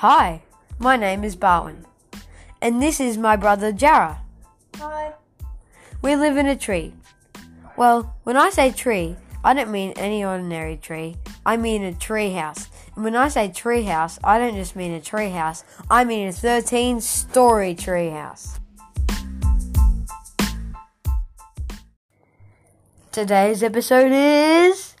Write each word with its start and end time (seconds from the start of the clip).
Hi, 0.00 0.40
my 0.78 0.96
name 0.96 1.24
is 1.24 1.36
Barwin, 1.36 1.84
and 2.62 2.80
this 2.80 3.00
is 3.00 3.18
my 3.18 3.36
brother 3.36 3.70
Jara. 3.70 4.22
Hi. 4.76 5.12
We 6.00 6.16
live 6.16 6.38
in 6.38 6.46
a 6.46 6.56
tree. 6.56 6.94
Well, 7.76 8.16
when 8.24 8.34
I 8.34 8.48
say 8.48 8.72
tree, 8.72 9.16
I 9.44 9.52
don't 9.52 9.70
mean 9.70 9.92
any 9.96 10.24
ordinary 10.24 10.78
tree. 10.78 11.16
I 11.44 11.58
mean 11.58 11.84
a 11.84 11.92
tree 11.92 12.32
house. 12.32 12.70
And 12.94 13.04
when 13.04 13.14
I 13.14 13.28
say 13.28 13.50
tree 13.50 13.82
house, 13.82 14.18
I 14.24 14.38
don't 14.38 14.54
just 14.54 14.74
mean 14.74 14.92
a 14.92 15.02
tree 15.02 15.28
house. 15.28 15.64
I 15.90 16.04
mean 16.04 16.28
a 16.28 16.32
13 16.32 17.02
story 17.02 17.74
tree 17.74 18.08
house. 18.08 18.58
Today's 23.12 23.62
episode 23.62 24.12
is 24.12 24.94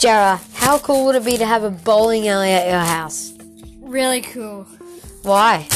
Jara, 0.00 0.40
how 0.54 0.78
cool 0.78 1.04
would 1.04 1.14
it 1.14 1.26
be 1.26 1.36
to 1.36 1.44
have 1.44 1.62
a 1.62 1.68
bowling 1.68 2.26
alley 2.26 2.52
at 2.52 2.66
your 2.66 2.78
house? 2.78 3.34
Really 3.82 4.22
cool. 4.22 4.62
Why? 5.24 5.68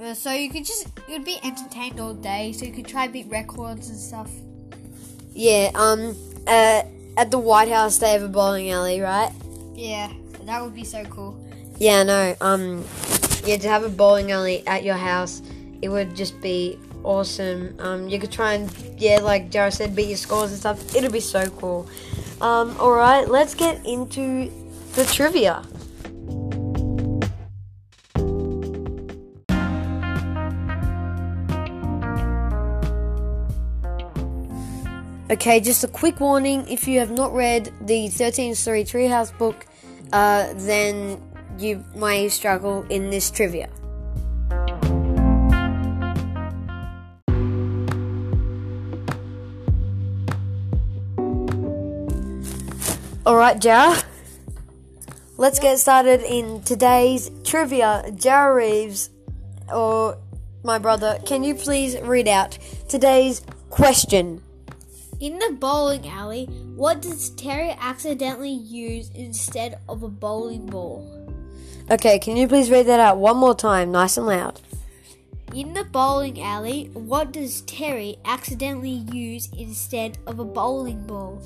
Uh, 0.00 0.14
so 0.14 0.32
you 0.32 0.48
could 0.48 0.64
just 0.64 0.88
you'd 1.06 1.22
be 1.22 1.38
entertained 1.44 2.00
all 2.00 2.14
day. 2.14 2.52
So 2.52 2.64
you 2.64 2.72
could 2.72 2.86
try 2.86 3.08
beat 3.08 3.28
records 3.28 3.90
and 3.90 3.98
stuff. 3.98 4.30
Yeah, 5.34 5.70
um, 5.74 6.16
uh, 6.46 6.84
at 7.18 7.30
the 7.30 7.38
White 7.38 7.68
House 7.68 7.98
they 7.98 8.12
have 8.12 8.22
a 8.22 8.28
bowling 8.28 8.70
alley, 8.70 9.02
right? 9.02 9.30
Yeah, 9.74 10.10
that 10.44 10.62
would 10.62 10.74
be 10.74 10.84
so 10.84 11.04
cool. 11.04 11.38
Yeah, 11.76 12.04
no, 12.04 12.34
um, 12.40 12.82
yeah, 13.44 13.58
to 13.58 13.68
have 13.68 13.84
a 13.84 13.90
bowling 13.90 14.32
alley 14.32 14.66
at 14.66 14.84
your 14.84 14.96
house, 14.96 15.42
it 15.82 15.90
would 15.90 16.16
just 16.16 16.40
be 16.40 16.78
awesome. 17.04 17.74
Um, 17.78 18.08
you 18.08 18.18
could 18.18 18.32
try 18.32 18.54
and, 18.54 18.72
yeah, 18.98 19.18
like 19.18 19.50
Jara 19.50 19.70
said, 19.70 19.94
beat 19.94 20.08
your 20.08 20.16
scores 20.16 20.50
and 20.50 20.58
stuff. 20.58 20.96
It'd 20.96 21.12
be 21.12 21.20
so 21.20 21.50
cool. 21.50 21.86
Um, 22.42 22.76
alright, 22.80 23.28
let's 23.28 23.54
get 23.54 23.86
into 23.86 24.50
the 24.94 25.04
trivia. 25.04 25.62
Okay, 35.30 35.60
just 35.60 35.84
a 35.84 35.88
quick 35.88 36.18
warning 36.18 36.66
if 36.68 36.88
you 36.88 36.98
have 36.98 37.12
not 37.12 37.32
read 37.32 37.72
the 37.80 38.08
13 38.08 38.56
Story 38.56 38.82
Treehouse 38.82 39.36
book, 39.38 39.64
uh, 40.12 40.52
then 40.56 41.22
you 41.58 41.84
may 41.94 42.28
struggle 42.28 42.84
in 42.90 43.10
this 43.10 43.30
trivia. 43.30 43.70
Alright, 53.24 53.60
Jara. 53.60 54.02
Let's 55.36 55.60
get 55.60 55.78
started 55.78 56.22
in 56.22 56.60
today's 56.62 57.30
trivia. 57.44 58.10
Jara 58.16 58.52
Reeves, 58.52 59.10
or 59.72 60.18
my 60.64 60.78
brother, 60.78 61.20
can 61.24 61.44
you 61.44 61.54
please 61.54 61.96
read 62.00 62.26
out 62.26 62.58
today's 62.88 63.42
question? 63.70 64.42
In 65.20 65.38
the 65.38 65.56
bowling 65.60 66.08
alley, 66.08 66.46
what 66.74 67.00
does 67.00 67.30
Terry 67.30 67.76
accidentally 67.78 68.50
use 68.50 69.08
instead 69.14 69.78
of 69.88 70.02
a 70.02 70.08
bowling 70.08 70.66
ball? 70.66 71.06
Okay, 71.92 72.18
can 72.18 72.36
you 72.36 72.48
please 72.48 72.72
read 72.72 72.86
that 72.86 72.98
out 72.98 73.18
one 73.18 73.36
more 73.36 73.54
time, 73.54 73.92
nice 73.92 74.16
and 74.16 74.26
loud? 74.26 74.60
In 75.54 75.74
the 75.74 75.84
bowling 75.84 76.42
alley, 76.42 76.90
what 76.92 77.30
does 77.30 77.60
Terry 77.62 78.16
accidentally 78.24 79.04
use 79.12 79.48
instead 79.56 80.18
of 80.26 80.40
a 80.40 80.44
bowling 80.44 81.06
ball? 81.06 81.40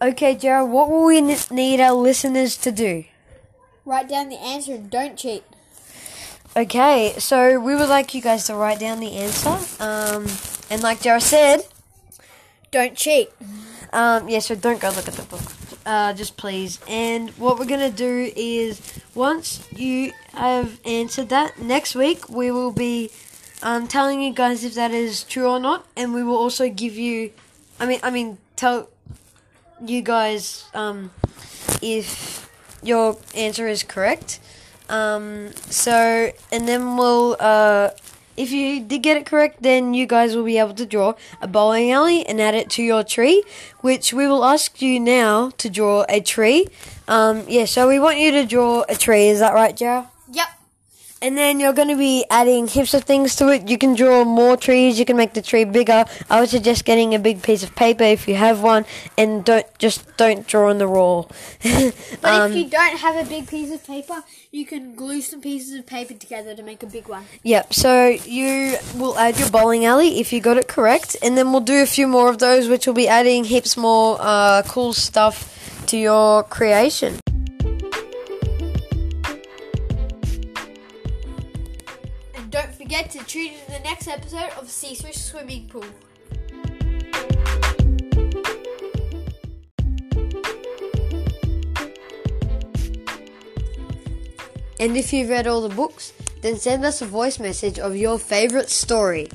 Okay, 0.00 0.34
Jared, 0.34 0.68
what 0.68 0.90
will 0.90 1.06
we 1.06 1.20
need 1.22 1.80
our 1.80 1.94
listeners 1.94 2.56
to 2.58 2.70
do? 2.70 3.04
Write 3.84 4.08
down 4.08 4.28
the 4.28 4.36
answer 4.36 4.74
and 4.74 4.90
don't 4.90 5.16
cheat. 5.16 5.42
Okay, 6.56 7.14
so 7.18 7.58
we 7.60 7.74
would 7.74 7.88
like 7.88 8.14
you 8.14 8.20
guys 8.20 8.44
to 8.46 8.54
write 8.54 8.80
down 8.80 9.00
the 9.00 9.12
answer. 9.16 9.56
Um, 9.82 10.26
and 10.70 10.82
like 10.82 11.00
Jared 11.00 11.22
said, 11.22 11.60
Don't 12.70 12.94
cheat. 12.94 13.30
um, 13.92 14.28
yeah, 14.28 14.40
so 14.40 14.54
don't 14.54 14.80
go 14.80 14.88
look 14.90 15.08
at 15.08 15.14
the 15.14 15.22
book. 15.22 15.40
Uh, 15.86 16.12
just 16.12 16.36
please. 16.36 16.80
And 16.88 17.30
what 17.38 17.58
we're 17.58 17.64
gonna 17.66 17.90
do 17.90 18.32
is 18.36 18.80
once 19.14 19.66
you 19.72 20.12
have 20.34 20.80
answered 20.84 21.28
that, 21.30 21.58
next 21.58 21.94
week 21.94 22.28
we 22.28 22.50
will 22.50 22.72
be 22.72 23.10
um, 23.62 23.86
telling 23.86 24.20
you 24.20 24.32
guys 24.34 24.64
if 24.64 24.74
that 24.74 24.90
is 24.90 25.22
true 25.24 25.48
or 25.48 25.60
not, 25.60 25.86
and 25.96 26.12
we 26.12 26.22
will 26.22 26.36
also 26.36 26.68
give 26.68 26.96
you. 26.96 27.30
I 27.78 27.86
mean, 27.86 28.00
I 28.02 28.10
mean, 28.10 28.38
tell 28.56 28.88
you 29.84 30.02
guys 30.02 30.64
um, 30.74 31.10
if 31.82 32.48
your 32.82 33.18
answer 33.34 33.66
is 33.68 33.82
correct. 33.82 34.40
Um, 34.88 35.52
so, 35.68 36.30
and 36.52 36.68
then 36.68 36.96
we'll, 36.96 37.36
uh, 37.40 37.90
if 38.36 38.52
you 38.52 38.80
did 38.80 39.02
get 39.02 39.16
it 39.16 39.26
correct, 39.26 39.62
then 39.62 39.94
you 39.94 40.06
guys 40.06 40.36
will 40.36 40.44
be 40.44 40.58
able 40.58 40.74
to 40.74 40.86
draw 40.86 41.14
a 41.40 41.48
bowling 41.48 41.90
alley 41.90 42.24
and 42.24 42.40
add 42.40 42.54
it 42.54 42.70
to 42.70 42.82
your 42.82 43.02
tree, 43.02 43.42
which 43.80 44.12
we 44.12 44.26
will 44.28 44.44
ask 44.44 44.80
you 44.80 45.00
now 45.00 45.50
to 45.58 45.68
draw 45.68 46.04
a 46.08 46.20
tree. 46.20 46.68
Um, 47.08 47.44
yeah, 47.48 47.64
so 47.64 47.88
we 47.88 47.98
want 47.98 48.18
you 48.18 48.30
to 48.32 48.46
draw 48.46 48.84
a 48.88 48.94
tree, 48.94 49.28
is 49.28 49.40
that 49.40 49.54
right, 49.54 49.76
Jarrah? 49.76 50.08
Yep. 50.32 50.48
And 51.22 51.36
then 51.36 51.60
you're 51.60 51.72
going 51.72 51.88
to 51.88 51.96
be 51.96 52.26
adding 52.30 52.66
heaps 52.68 52.92
of 52.92 53.04
things 53.04 53.36
to 53.36 53.48
it. 53.48 53.68
You 53.68 53.78
can 53.78 53.94
draw 53.94 54.22
more 54.24 54.54
trees. 54.56 54.98
You 54.98 55.06
can 55.06 55.16
make 55.16 55.32
the 55.32 55.40
tree 55.40 55.64
bigger. 55.64 56.04
I 56.28 56.40
would 56.40 56.50
suggest 56.50 56.84
getting 56.84 57.14
a 57.14 57.18
big 57.18 57.42
piece 57.42 57.62
of 57.62 57.74
paper 57.74 58.04
if 58.04 58.28
you 58.28 58.34
have 58.34 58.62
one, 58.62 58.84
and 59.16 59.42
don't 59.42 59.66
just 59.78 60.04
don't 60.18 60.46
draw 60.46 60.68
on 60.68 60.76
the 60.78 60.86
roll. 60.86 61.30
But 62.20 62.24
Um, 62.24 62.52
if 62.52 62.56
you 62.58 62.68
don't 62.68 62.98
have 62.98 63.16
a 63.16 63.28
big 63.28 63.48
piece 63.48 63.72
of 63.72 63.84
paper, 63.86 64.22
you 64.50 64.66
can 64.66 64.94
glue 64.94 65.22
some 65.22 65.40
pieces 65.40 65.78
of 65.78 65.86
paper 65.86 66.12
together 66.14 66.54
to 66.54 66.62
make 66.62 66.82
a 66.82 66.86
big 66.86 67.08
one. 67.08 67.24
Yep. 67.42 67.72
So 67.72 68.08
you 68.08 68.76
will 68.94 69.18
add 69.18 69.38
your 69.38 69.50
bowling 69.50 69.86
alley 69.86 70.20
if 70.20 70.32
you 70.32 70.40
got 70.40 70.58
it 70.58 70.68
correct, 70.68 71.16
and 71.22 71.36
then 71.36 71.50
we'll 71.50 71.60
do 71.60 71.82
a 71.82 71.86
few 71.86 72.06
more 72.06 72.28
of 72.28 72.38
those, 72.38 72.68
which 72.68 72.86
will 72.86 72.94
be 72.94 73.08
adding 73.08 73.44
heaps 73.44 73.76
more 73.76 74.18
uh, 74.20 74.62
cool 74.68 74.92
stuff 74.92 75.36
to 75.86 75.96
your 75.96 76.42
creation. 76.44 77.18
And 82.46 82.52
don't 82.52 82.72
forget 82.72 83.10
to 83.10 83.18
tune 83.24 83.54
in 83.54 83.58
to 83.58 83.72
the 83.72 83.80
next 83.80 84.06
episode 84.06 84.50
of 84.56 84.70
Sea 84.70 84.94
Swish 84.94 85.16
Swimming 85.16 85.66
Pool. 85.66 85.82
And 94.78 94.96
if 94.96 95.12
you've 95.12 95.28
read 95.28 95.48
all 95.48 95.60
the 95.60 95.74
books, 95.74 96.12
then 96.42 96.56
send 96.56 96.84
us 96.84 97.02
a 97.02 97.06
voice 97.06 97.40
message 97.40 97.80
of 97.80 97.96
your 97.96 98.16
favorite 98.16 98.70
story. 98.70 99.26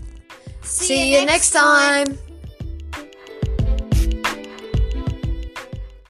See, 0.62 1.14
you 1.14 1.26
next 1.26 1.52
time. 1.52 2.18